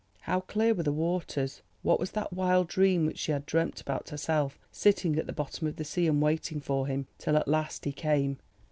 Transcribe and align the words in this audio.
How 0.21 0.39
clear 0.39 0.73
were 0.73 0.81
the 0.81 0.91
waters! 0.91 1.61
What 1.83 1.99
was 1.99 2.09
that 2.13 2.33
wild 2.33 2.67
dream 2.67 3.05
which 3.05 3.19
she 3.19 3.31
had 3.33 3.45
dreamt 3.45 3.81
about 3.81 4.09
herself 4.09 4.57
sitting 4.71 5.15
at 5.19 5.27
the 5.27 5.31
bottom 5.31 5.67
of 5.67 5.75
the 5.75 5.85
sea, 5.85 6.07
and 6.07 6.19
waiting 6.19 6.59
for 6.59 6.87
him—till 6.87 7.37
at 7.37 7.47
last 7.47 7.85
he 7.85 7.91
came. 7.91 8.39